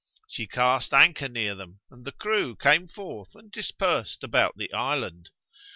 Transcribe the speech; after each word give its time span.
She 0.27 0.47
cast 0.47 0.95
anchor 0.95 1.27
near 1.29 1.53
them 1.53 1.81
and 1.91 2.05
the 2.05 2.11
crew 2.11 2.55
came 2.55 2.87
forth 2.87 3.35
and 3.35 3.51
dispersed 3.51 4.23
about 4.23 4.57
the 4.57 4.73
island. 4.73 5.29